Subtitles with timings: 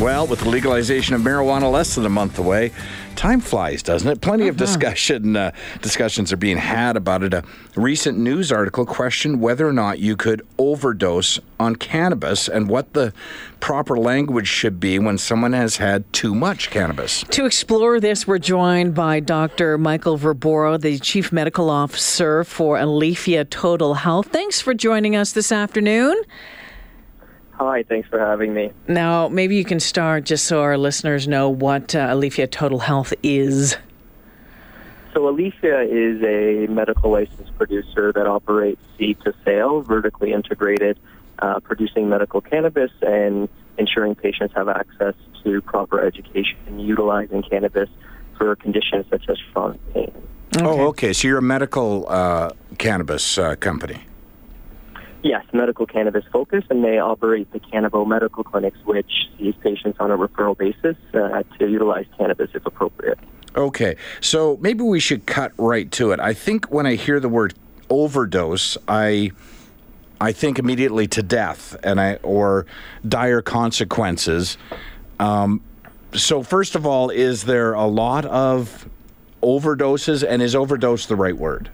[0.00, 2.72] Well, with the legalization of marijuana less than a month away,
[3.16, 4.22] time flies, doesn't it?
[4.22, 7.34] Plenty of discussion uh, discussions are being had about it.
[7.34, 7.44] A
[7.76, 13.12] recent news article questioned whether or not you could overdose on cannabis and what the
[13.60, 17.22] proper language should be when someone has had too much cannabis.
[17.24, 19.76] to explore this, we're joined by Dr.
[19.76, 24.28] Michael Verbora, the Chief Medical Officer for Aleafia Total Health.
[24.28, 26.16] Thanks for joining us this afternoon.
[27.60, 28.70] Hi, thanks for having me.
[28.88, 33.12] Now, maybe you can start just so our listeners know what uh, Aleafia Total Health
[33.22, 33.76] is.
[35.12, 40.98] So, Aleafia is a medical license producer that operates seed to sale, vertically integrated,
[41.40, 47.90] uh, producing medical cannabis and ensuring patients have access to proper education and utilizing cannabis
[48.38, 50.12] for conditions such as chronic pain.
[50.60, 51.12] Oh, okay.
[51.12, 53.98] So you're a medical uh, cannabis uh, company.
[55.22, 60.10] Yes, medical cannabis focus, and they operate the Canabo Medical Clinics, which sees patients on
[60.10, 63.18] a referral basis uh, to utilize cannabis if appropriate.
[63.54, 66.20] Okay, so maybe we should cut right to it.
[66.20, 67.54] I think when I hear the word
[67.90, 69.32] overdose, I
[70.20, 72.66] I think immediately to death and I or
[73.06, 74.56] dire consequences.
[75.18, 75.62] Um,
[76.12, 78.88] so first of all, is there a lot of
[79.42, 81.70] overdoses, and is overdose the right word?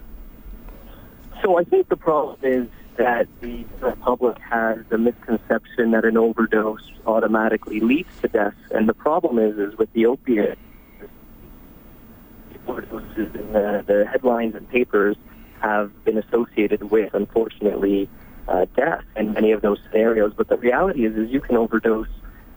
[1.43, 3.63] So I think the problem is that the
[4.01, 9.57] public has the misconception that an overdose automatically leads to death, and the problem is,
[9.57, 10.57] is with the opiate
[12.67, 15.15] overdoses in the, the headlines and papers
[15.61, 18.09] have been associated with, unfortunately,
[18.47, 20.33] uh, death in many of those scenarios.
[20.35, 22.07] But the reality is, is you can overdose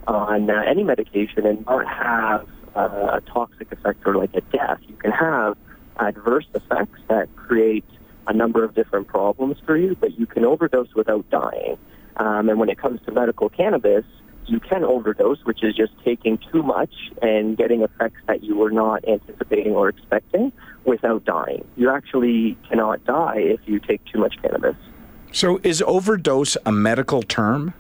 [0.07, 4.81] on uh, any medication and not have uh, a toxic effect or like a death.
[4.89, 5.57] You can have
[5.99, 7.85] adverse effects that create
[8.31, 11.77] a number of different problems for you, but you can overdose without dying.
[12.17, 14.05] Um, and when it comes to medical cannabis,
[14.47, 18.71] you can overdose, which is just taking too much and getting effects that you were
[18.71, 20.53] not anticipating or expecting
[20.85, 21.67] without dying.
[21.77, 24.77] You actually cannot die if you take too much cannabis.
[25.33, 27.75] So is overdose a medical term?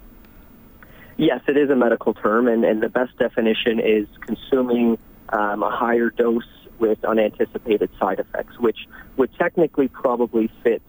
[1.17, 4.99] Yes, it is a medical term, and, and the best definition is consuming
[5.31, 6.45] um, a higher dose
[6.79, 8.79] with unanticipated side effects, which
[9.17, 10.83] would technically probably fit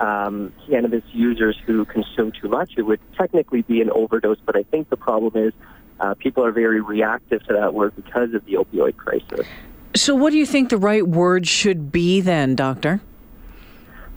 [0.00, 2.72] um, cannabis users who consume too much.
[2.76, 5.52] It would technically be an overdose, but I think the problem is
[6.00, 9.46] uh, people are very reactive to that word because of the opioid crisis.
[9.94, 13.00] So, what do you think the right word should be then, Doctor?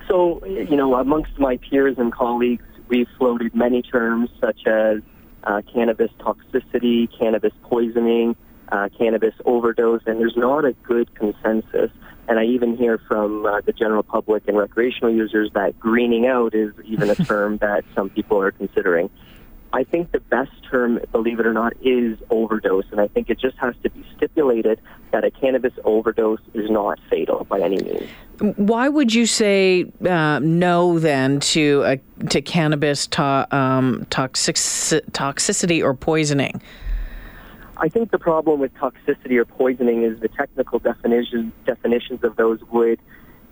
[0.08, 5.02] So, you know, amongst my peers and colleagues, we've floated many terms such as
[5.44, 8.36] uh, cannabis toxicity, cannabis poisoning,
[8.72, 11.92] uh, cannabis overdose, and there's not a good consensus.
[12.28, 16.56] And I even hear from uh, the general public and recreational users that greening out
[16.56, 19.10] is even a term that some people are considering.
[19.76, 23.38] I think the best term, believe it or not, is overdose, and I think it
[23.38, 24.80] just has to be stipulated
[25.12, 28.10] that a cannabis overdose is not fatal by any means.
[28.56, 35.84] Why would you say uh, no then to uh, to cannabis to- um, toxic- toxicity
[35.84, 36.62] or poisoning?
[37.78, 42.60] I think the problem with toxicity or poisoning is the technical definition, definitions of those
[42.72, 43.00] would,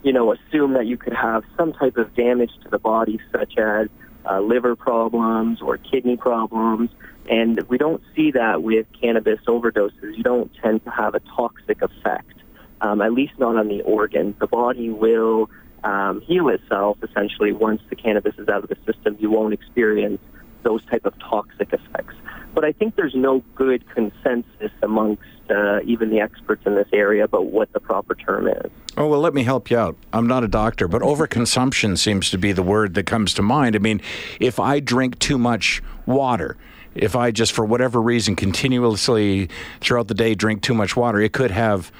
[0.01, 3.57] you know, assume that you could have some type of damage to the body, such
[3.57, 3.89] as
[4.29, 6.89] uh, liver problems or kidney problems.
[7.29, 10.15] And we don't see that with cannabis overdoses.
[10.15, 12.33] You don't tend to have a toxic effect,
[12.81, 14.35] um, at least not on the organ.
[14.39, 15.49] The body will
[15.83, 19.17] um, heal itself essentially once the cannabis is out of the system.
[19.19, 20.21] You won't experience
[20.63, 22.15] those type of toxic effects.
[22.53, 27.23] But I think there's no good consensus amongst uh, even the experts in this area
[27.23, 28.71] about what the proper term is.
[28.95, 29.97] Oh, well, let me help you out.
[30.13, 33.75] I'm not a doctor, but overconsumption seems to be the word that comes to mind.
[33.75, 34.01] I mean,
[34.39, 36.57] if I drink too much water,
[36.93, 39.49] if I just, for whatever reason, continuously
[39.81, 41.91] throughout the day drink too much water, it could have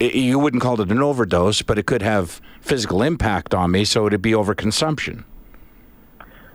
[0.00, 4.06] you wouldn't call it an overdose, but it could have physical impact on me, so
[4.06, 5.24] it'd be overconsumption.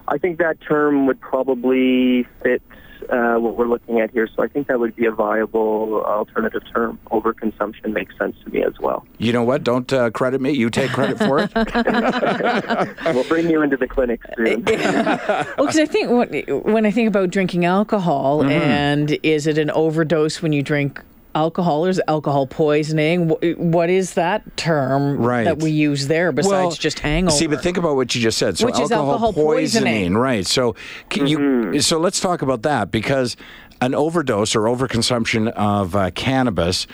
[0.09, 2.61] I think that term would probably fit
[3.09, 4.27] uh, what we're looking at here.
[4.35, 6.99] So I think that would be a viable alternative term.
[7.11, 9.05] Overconsumption makes sense to me as well.
[9.17, 9.63] You know what?
[9.63, 10.51] Don't uh, credit me.
[10.51, 11.51] You take credit for it.
[13.15, 14.63] we'll bring you into the clinic soon.
[14.65, 19.71] well, because I think when, when I think about drinking alcohol, and is it an
[19.71, 21.01] overdose when you drink
[21.35, 23.29] alcohol or is it alcohol poisoning?
[23.71, 25.43] What is that term Right.
[25.45, 27.35] that we use there besides Well, just hangover?
[27.37, 28.57] See, but think about what you just said.
[28.57, 30.15] So Which is alcohol poisoning.
[30.15, 30.45] right?
[30.45, 30.75] So
[31.09, 31.79] can you.
[31.81, 33.35] So let's talk about that because
[33.81, 36.87] an overdose or overconsumption of uh, cannabis,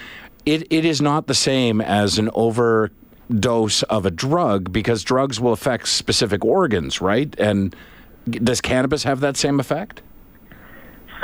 [0.45, 5.53] it, it is not the same as an overdose of a drug because drugs will
[5.53, 7.33] affect specific organs, right?
[7.39, 7.75] And
[8.29, 10.01] does cannabis have that same effect?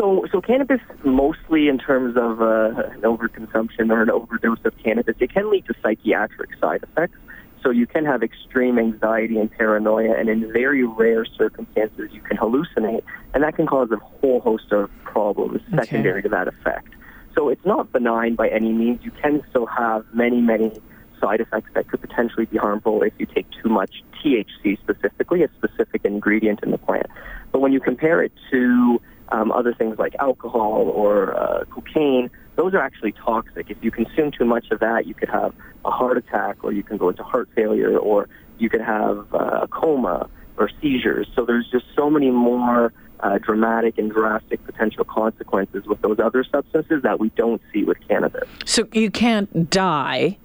[0.02, 5.16] So, so cannabis, mostly in terms of uh, an overconsumption or an overdose of cannabis,
[5.20, 7.20] it can lead to psychiatric side effects.
[7.62, 12.36] So you can have extreme anxiety and paranoia, and in very rare circumstances, you can
[12.36, 13.04] hallucinate,
[13.36, 16.88] and that can cause a whole host of problems secondary to that effect.
[17.36, 19.02] So it's not benign by any means.
[19.04, 20.82] You can still have many, many
[21.22, 25.50] side effects that could potentially be harmful if you take too much THC specifically, a
[25.60, 27.06] specific ingredient in the plant.
[27.52, 29.00] But when you compare it to
[29.32, 33.70] um, other things like alcohol or uh, cocaine, those are actually toxic.
[33.70, 35.54] If you consume too much of that, you could have
[35.86, 38.28] a heart attack, or you can go into heart failure, or
[38.60, 41.28] you could have uh, a coma or seizures.
[41.36, 46.44] So there's just so many more uh, dramatic and drastic potential consequences with those other
[46.44, 48.48] substances that we don't see with cannabis.
[48.66, 50.38] so you can't die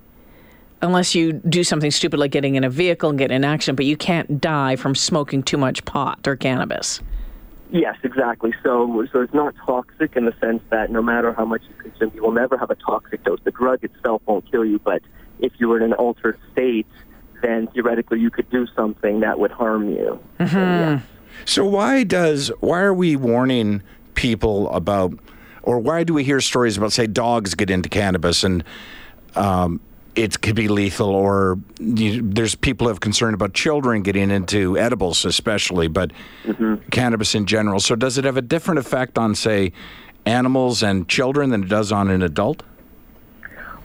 [0.82, 3.76] unless you do something stupid like getting in a vehicle and get in an accident,
[3.76, 7.00] but you can't die from smoking too much pot or cannabis.
[7.70, 8.54] Yes, exactly.
[8.62, 12.12] So, so it's not toxic in the sense that no matter how much you consume,
[12.14, 13.40] you will never have a toxic dose.
[13.42, 15.02] The drug itself won't kill you, but
[15.40, 16.86] if you were in an altered state,
[17.42, 20.20] then theoretically you could do something that would harm you.
[20.38, 21.00] So, yeah.
[21.44, 23.82] So why does why are we warning
[24.14, 25.18] people about,
[25.62, 28.64] or why do we hear stories about say dogs get into cannabis and
[29.34, 29.80] um,
[30.16, 35.26] it could be lethal, or you, there's people have concern about children getting into edibles,
[35.26, 36.10] especially, but
[36.90, 37.78] cannabis in general.
[37.80, 39.72] So does it have a different effect on say
[40.24, 42.62] animals and children than it does on an adult?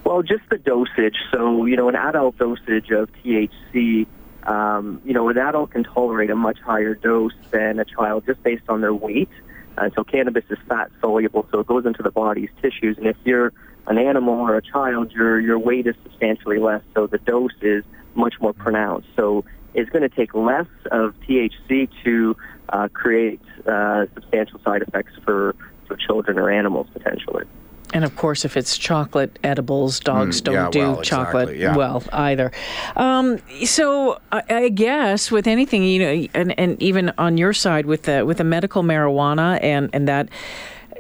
[0.06, 1.18] Well, just the dosage.
[1.32, 4.08] So, you know, an adult dosage of THC,
[4.44, 8.42] um, you know, an adult can tolerate a much higher dose than a child just
[8.42, 9.30] based on their weight.
[9.78, 12.98] Uh, so cannabis is fat soluble, so it goes into the body's tissues.
[12.98, 13.54] And if you're
[13.88, 17.84] an animal or a child, your your weight is substantially less, so the dose is
[18.16, 19.08] much more pronounced.
[19.16, 19.44] So
[19.74, 22.36] it's going to take less of THC to
[22.70, 25.56] uh, create uh, substantial side effects for
[25.88, 27.46] for children or animals potentially.
[27.94, 31.62] And of course, if it's chocolate edibles, dogs Mm, don't yeah, do well, chocolate exactly,
[31.62, 31.76] yeah.
[31.76, 32.50] well either.
[32.96, 37.86] Um, so I, I guess with anything, you know, and, and even on your side
[37.88, 40.30] with the with the medical marijuana and and that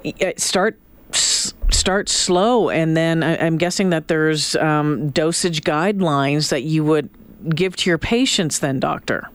[0.06, 0.78] uh, start
[1.16, 7.10] start slow, and then I, I'm guessing that there's um, dosage guidelines that you would
[7.56, 8.60] give to your patients.
[8.60, 9.28] Then, doctor.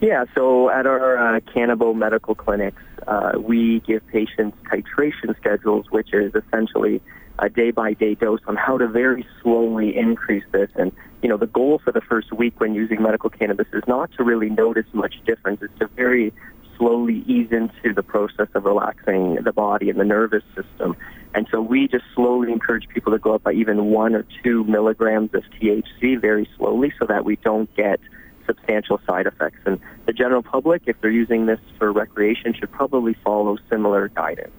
[0.00, 6.12] Yeah, so at our uh, Canabo medical clinics, uh, we give patients titration schedules, which
[6.12, 7.00] is essentially
[7.38, 10.70] a day-by-day dose on how to very slowly increase this.
[10.74, 10.92] And,
[11.22, 14.22] you know, the goal for the first week when using medical cannabis is not to
[14.22, 15.60] really notice much difference.
[15.62, 16.32] It's to very
[16.76, 20.96] slowly ease into the process of relaxing the body and the nervous system.
[21.34, 24.64] And so we just slowly encourage people to go up by even one or two
[24.64, 28.00] milligrams of THC very slowly so that we don't get
[28.46, 29.58] substantial side effects.
[29.66, 34.52] And the general public, if they're using this for recreation, should probably follow similar guidance.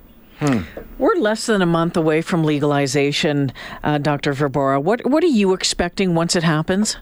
[0.99, 3.51] We're less than a month away from legalization,
[3.83, 4.33] uh, Dr.
[4.33, 4.79] Verbora.
[4.79, 6.97] What what are you expecting once it happens?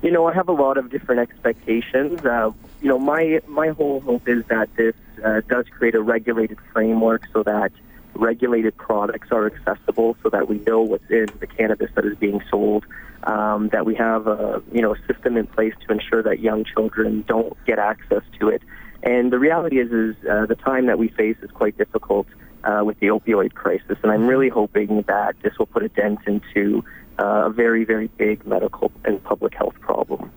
[0.00, 2.24] You know, I have a lot of different expectations.
[2.24, 6.58] Uh, you know, my my whole hope is that this uh, does create a regulated
[6.72, 7.72] framework so that
[8.14, 12.40] regulated products are accessible, so that we know what's in the cannabis that is being
[12.48, 12.84] sold.
[13.24, 16.64] Um, that we have a you know a system in place to ensure that young
[16.64, 18.62] children don't get access to it.
[19.02, 22.26] And the reality is, is uh, the time that we face is quite difficult
[22.62, 26.20] uh, with the opioid crisis, and I'm really hoping that this will put a dent
[26.26, 26.84] into
[27.18, 30.30] a very, very big medical and public health problem.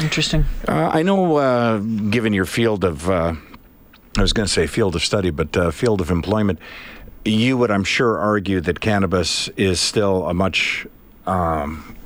[0.00, 0.44] Interesting.
[0.66, 3.34] Uh, I know, uh, given your field of, uh,
[4.16, 6.58] I was going to say field of study, but uh, field of employment,
[7.24, 10.86] you would, I'm sure, argue that cannabis is still a much,
[11.26, 11.96] um,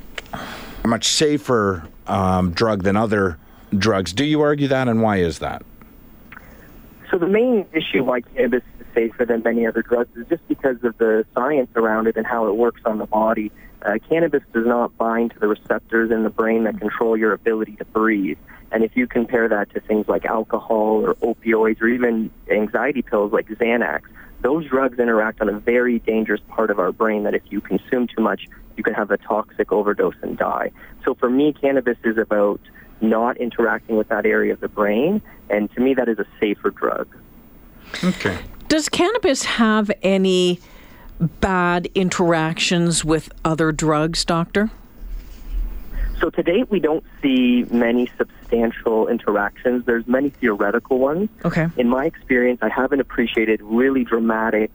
[0.83, 3.37] a much safer um, drug than other
[3.77, 4.13] drugs.
[4.13, 5.63] Do you argue that, and why is that?
[7.09, 10.83] So the main issue why cannabis is safer than many other drugs is just because
[10.83, 13.51] of the science around it and how it works on the body.
[13.81, 17.75] Uh, cannabis does not bind to the receptors in the brain that control your ability
[17.77, 18.37] to breathe.
[18.71, 23.33] And if you compare that to things like alcohol or opioids or even anxiety pills
[23.33, 24.01] like Xanax,
[24.41, 28.07] those drugs interact on a very dangerous part of our brain that if you consume
[28.07, 30.71] too much, you can have a toxic overdose and die.
[31.03, 32.61] So for me, cannabis is about
[33.01, 36.69] not interacting with that area of the brain, and to me, that is a safer
[36.69, 37.07] drug.
[38.03, 38.37] Okay.
[38.71, 40.61] Does cannabis have any
[41.19, 44.71] bad interactions with other drugs, doctor?
[46.21, 49.85] So to date, we don't see many substantial interactions.
[49.85, 51.27] There's many theoretical ones.
[51.43, 51.67] Okay.
[51.75, 54.71] In my experience, I haven't appreciated really dramatic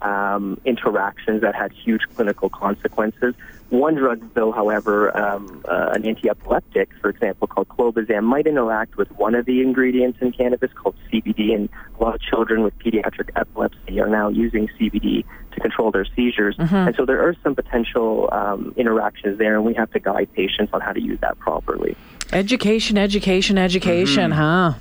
[0.00, 3.34] um, interactions that had huge clinical consequences.
[3.70, 9.10] One drug, though, however, um, uh, an anti-epileptic, for example, called clobazam, might interact with
[9.12, 13.30] one of the ingredients in cannabis called CBD, and a lot of children with pediatric
[13.36, 16.56] epilepsy are now using CBD to control their seizures.
[16.56, 16.74] Mm-hmm.
[16.74, 20.70] And so there are some potential um, interactions there, and we have to guide patients
[20.72, 21.96] on how to use that properly.
[22.32, 24.74] Education, education, education, huh?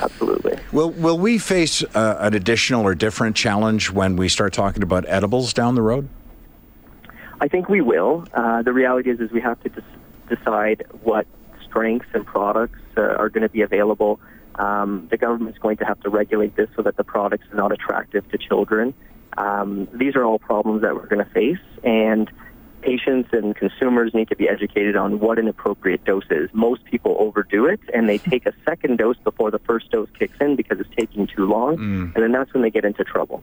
[0.00, 0.58] Absolutely.
[0.72, 5.04] Will Will we face uh, an additional or different challenge when we start talking about
[5.08, 6.08] edibles down the road?
[7.44, 8.26] I think we will.
[8.32, 11.26] Uh, the reality is, is we have to des- decide what
[11.62, 14.18] strengths and products uh, are going to be available.
[14.54, 17.70] Um, the government's going to have to regulate this so that the products are not
[17.70, 18.94] attractive to children.
[19.36, 22.30] Um, these are all problems that we're going to face, and
[22.84, 26.50] patients and consumers need to be educated on what an appropriate dose is.
[26.52, 30.36] Most people overdo it, and they take a second dose before the first dose kicks
[30.40, 31.78] in because it's taking too long,
[32.14, 33.42] and then that's when they get into trouble.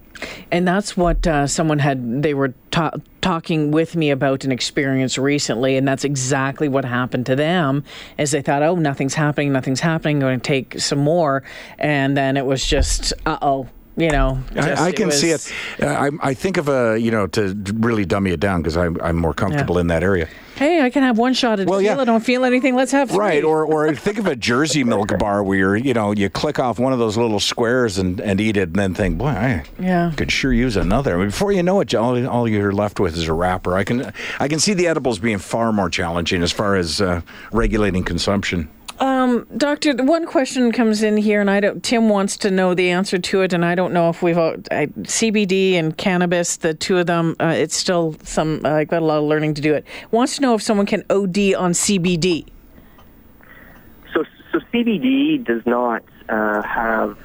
[0.51, 5.17] And that's what uh, someone had, they were ta- talking with me about an experience
[5.17, 7.83] recently, and that's exactly what happened to them.
[8.17, 11.43] As they thought, oh, nothing's happening, nothing's happening, going to take some more.
[11.79, 13.67] And then it was just, uh oh.
[13.97, 15.51] You know, just- I, I can was- see it.
[15.81, 18.99] Uh, I, I think of a you know to really dummy it down because I'm,
[19.01, 20.27] I'm more comfortable in that area.
[20.55, 21.97] Hey, I can have one shot at Well, tequila.
[22.01, 22.05] yeah.
[22.05, 22.75] Don't feel anything.
[22.75, 23.17] Let's have three.
[23.19, 26.57] Right, or or think of a Jersey milk bar where you're, you know you click
[26.59, 29.63] off one of those little squares and, and eat it, and then think, boy, I
[29.79, 30.13] Yeah.
[30.15, 31.15] could sure use another.
[31.15, 33.75] I mean, before you know it, all, all you're left with is a wrapper.
[33.75, 37.21] I can I can see the edibles being far more challenging as far as uh,
[37.51, 38.69] regulating consumption.
[39.57, 41.83] Doctor, one question comes in here, and I don't.
[41.83, 44.55] Tim wants to know the answer to it, and I don't know if we've all-
[44.71, 47.35] I, CBD and cannabis, the two of them.
[47.39, 48.61] Uh, it's still some.
[48.65, 49.85] Uh, I've got a lot of learning to do it.
[50.11, 52.45] Wants to know if someone can OD on CBD.
[54.13, 57.17] So, so CBD does not uh, have.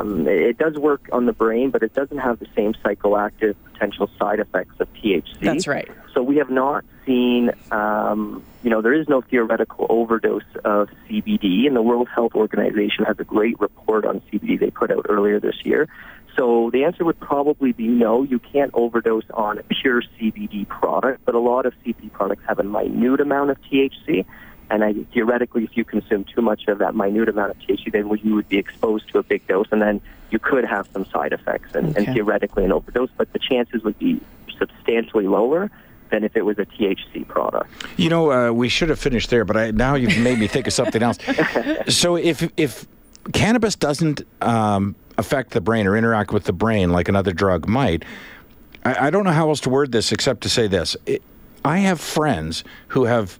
[0.00, 4.10] Um, it does work on the brain, but it doesn't have the same psychoactive potential
[4.18, 5.40] side effects of THC.
[5.40, 5.88] That's right.
[6.14, 7.50] So we have not seen.
[7.70, 13.04] Um, you know, there is no theoretical overdose of CBD, and the World Health Organization
[13.04, 15.88] has a great report on CBD they put out earlier this year.
[16.36, 18.22] So the answer would probably be no.
[18.22, 22.58] You can't overdose on a pure CBD product, but a lot of CBD products have
[22.58, 24.24] a minute amount of THC.
[24.70, 28.08] And I, theoretically, if you consume too much of that minute amount of THC, then
[28.22, 30.00] you would be exposed to a big dose, and then
[30.30, 33.10] you could have some side effects and, and theoretically an overdose.
[33.16, 34.20] But the chances would be
[34.58, 35.70] substantially lower
[36.10, 37.70] than if it was a THC product.
[37.96, 40.66] You know, uh, we should have finished there, but I, now you've made me think
[40.66, 41.18] of something else.
[41.88, 42.86] So if if
[43.32, 48.04] cannabis doesn't um, affect the brain or interact with the brain like another drug might,
[48.84, 51.22] I, I don't know how else to word this except to say this: it,
[51.64, 53.38] I have friends who have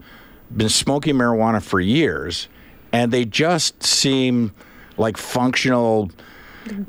[0.57, 2.49] been smoking marijuana for years,
[2.93, 4.53] and they just seem
[4.97, 6.11] like functional.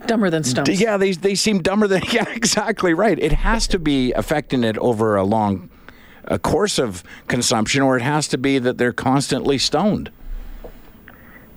[0.05, 0.79] Dumber than stumps.
[0.79, 2.01] Yeah, they they seem dumber than.
[2.11, 3.17] Yeah, exactly right.
[3.17, 5.69] It has to be affecting it over a long
[6.25, 10.11] a course of consumption, or it has to be that they're constantly stoned.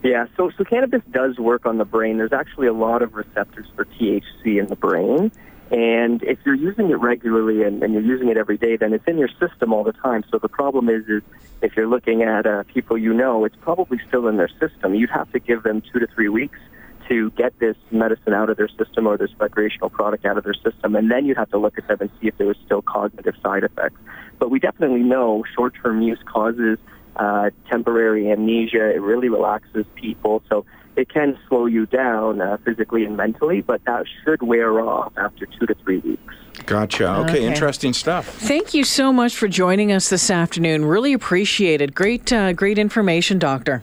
[0.03, 2.19] Yeah, so so cannabis does work on the brain.
[2.19, 5.33] There's actually a lot of receptors for THC in the brain.
[5.71, 9.07] And if you're using it regularly and, and you're using it every day, then it's
[9.07, 10.23] in your system all the time.
[10.31, 11.23] So the problem is, is
[11.63, 14.95] if you're looking at uh, people you know, it's probably still in their system.
[14.95, 16.59] You'd have to give them two to three weeks
[17.09, 20.55] to get this medicine out of their system or this recreational product out of their
[20.55, 22.83] system, and then you'd have to look at them and see if there was still
[22.83, 24.01] cognitive side effects.
[24.39, 26.79] But we definitely know short-term use causes
[27.17, 28.91] uh, temporary amnesia.
[28.95, 30.65] It really relaxes people, so
[30.97, 35.47] it can slow you down uh, physically and mentally, but that should wear off after
[35.47, 36.35] two to three weeks.
[36.67, 37.09] Gotcha.
[37.11, 37.45] Okay, Okay.
[37.47, 38.27] interesting stuff.
[38.27, 40.85] Thank you so much for joining us this afternoon.
[40.85, 41.95] Really appreciate it.
[41.95, 43.83] Great, uh, great information, Doctor.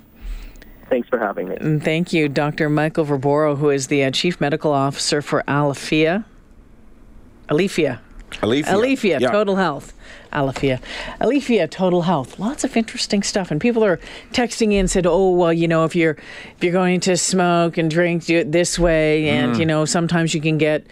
[0.89, 1.57] Thanks for having me.
[1.59, 2.69] And thank you, Dr.
[2.69, 6.25] Michael Verbora, who is the uh, Chief Medical Officer for Alethea.
[7.49, 8.01] Alethea.
[8.67, 9.31] Alethea Yeah.
[9.31, 9.93] Total Health.
[10.33, 10.79] Alethea.
[11.19, 12.39] Alethea Total Health.
[12.39, 13.51] Lots of interesting stuff.
[13.51, 13.99] And people are
[14.31, 16.17] texting in said, "Oh, well, you know, if you're
[16.57, 19.59] if you're going to smoke and drink, do it this way and Mm.
[19.59, 20.85] you know, sometimes you can get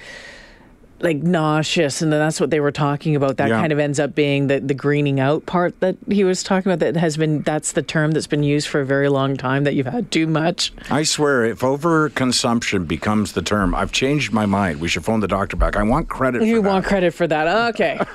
[1.01, 3.59] like nauseous and then that's what they were talking about that Yeah.
[3.59, 6.79] kind of ends up being the, the greening out part that he was talking about
[6.79, 9.75] that has been that's the term that's been used for a very long time that
[9.75, 14.79] you've had too much I swear, if overconsumption becomes the term, I've changed my mind.
[14.81, 15.75] We should phone the doctor back.
[15.75, 16.43] I want credit.
[16.43, 16.69] you for that.
[16.69, 17.99] want credit for that okay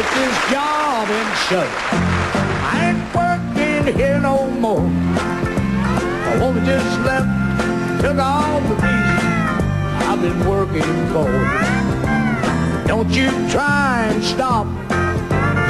[0.00, 1.66] It's his job and show.
[2.70, 4.20] I ain't working here
[6.68, 9.24] just left, took all the reason
[10.08, 11.30] I've been working for.
[12.86, 14.66] Don't you try and stop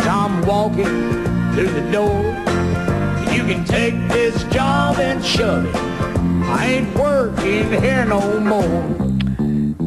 [0.09, 0.97] I'm walking
[1.55, 2.25] through the door.
[3.33, 5.76] You can take this job and shove it.
[5.76, 9.08] I ain't working here no more.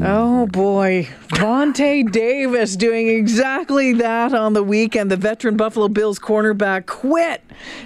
[0.03, 5.11] Oh boy, Vontae Davis doing exactly that on the weekend.
[5.11, 7.43] The veteran Buffalo Bills cornerback quit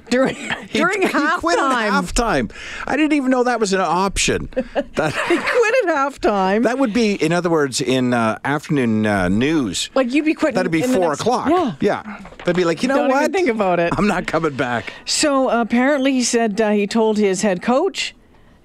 [0.10, 0.36] during
[0.72, 1.36] during he, halftime.
[1.36, 2.52] He quit at halftime.
[2.88, 4.48] I didn't even know that was an option.
[4.54, 6.64] That, he quit at halftime.
[6.64, 9.90] That would be, in other words, in uh, afternoon uh, news.
[9.94, 10.56] Like you'd be quitting.
[10.56, 11.50] That'd be four next, o'clock.
[11.50, 12.22] Yeah, yeah.
[12.46, 13.24] They'd be like, you know Don't what?
[13.24, 13.92] Even think about it.
[13.98, 14.94] I'm not coming back.
[15.04, 18.16] So uh, apparently, he said uh, he told his head coach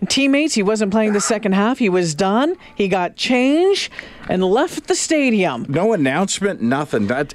[0.09, 1.79] teammates he wasn't playing the second half.
[1.79, 2.57] He was done.
[2.75, 3.93] He got changed
[4.29, 5.67] and left the stadium.
[5.69, 7.07] No announcement, nothing.
[7.09, 7.35] That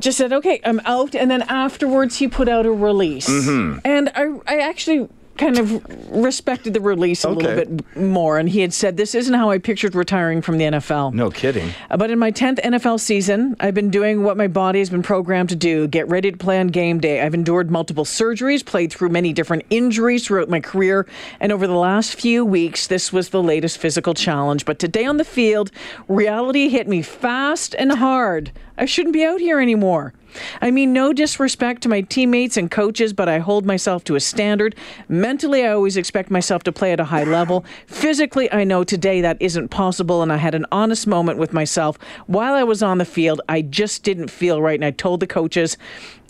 [0.00, 3.28] just said, "Okay, I'm out." And then afterwards, he put out a release.
[3.28, 3.78] Mm-hmm.
[3.84, 5.08] And I, I actually
[5.40, 7.40] kind of respected the release a Okay.
[7.56, 8.38] little bit more.
[8.38, 11.70] And he had said, "This isn't how I pictured retiring from the NFL." no kidding.
[11.90, 15.02] Uh, But in my 10th NFL season, I've been doing what my body has been
[15.02, 17.20] programmed to do get ready to play on game day.
[17.22, 21.06] I've endured multiple surgeries, played through many different injuries throughout my career,
[21.40, 24.64] and over the last few weeks, this was the latest physical challenge.
[24.64, 25.70] But today on the field,
[26.08, 28.52] reality hit me fast and hard.
[28.78, 30.12] I shouldn't be out here anymore.
[30.60, 34.20] I mean, no disrespect to my teammates and coaches, but I hold myself to a
[34.20, 34.74] standard.
[35.08, 37.64] Mentally, I always expect myself to play at a high level.
[37.86, 41.98] Physically, I know today that isn't possible, and I had an honest moment with myself
[42.26, 43.40] while I was on the field.
[43.48, 45.76] I just didn't feel right, and I told the coaches,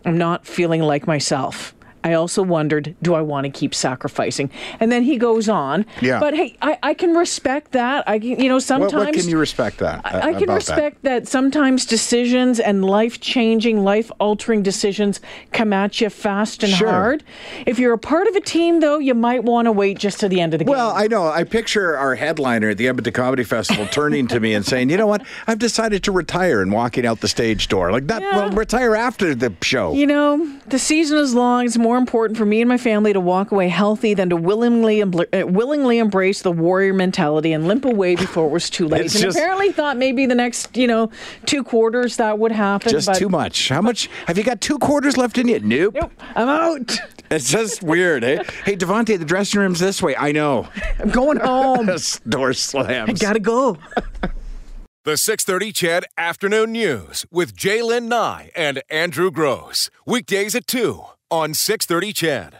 [0.04, 1.74] I'm not feeling like myself.
[2.02, 4.50] I also wondered, do I want to keep sacrificing?
[4.80, 5.84] And then he goes on.
[6.00, 6.18] Yeah.
[6.20, 8.08] But hey, I, I can respect that.
[8.08, 10.00] I can, you know, sometimes what can you respect that?
[10.04, 11.28] I, uh, I can respect that.
[11.28, 15.20] sometimes decisions and life changing, life altering decisions
[15.52, 16.88] come at you fast and Sure.
[16.90, 17.24] hard.
[17.66, 20.28] If you're a part of a team, though, you might want to wait just to
[20.28, 20.70] the end of the That?
[20.70, 21.02] Well, game.
[21.02, 21.26] I know.
[21.28, 24.96] I picture our headliner at the Edmonton Comedy Festival turning to me and saying, "You
[24.96, 25.22] know what?
[25.46, 28.22] I've decided to retire," and walking out the stage door like that.
[28.22, 28.36] Yeah.
[28.36, 29.92] Well, retire after the show.
[29.92, 31.66] you know, the season is long.
[31.66, 34.98] It's more important for me and my family to walk away healthy than to willingly
[35.00, 39.00] embl- uh, willingly embrace the warrior mentality and limp away before it was too late.
[39.06, 41.10] It's and just- apparently thought maybe the next, you know,
[41.46, 42.90] two quarters that would happen.
[42.90, 43.68] Just but too much.
[43.68, 44.08] How much?
[44.26, 45.60] Have you got two quarters left in you?
[45.60, 45.94] Nope.
[45.94, 46.98] Nope, I'm out.
[47.30, 48.42] It's just weird, eh?
[48.64, 50.16] Hey, Devontae, the dressing room's this way.
[50.16, 50.66] I know.
[50.98, 51.88] I'm going home.
[52.28, 53.08] Door slams.
[53.08, 53.76] I gotta go.
[55.04, 59.90] The 630 CHED Afternoon News with Jaylen Nye and Andrew Gross.
[60.04, 62.48] Weekdays at 2 on 630 CHED.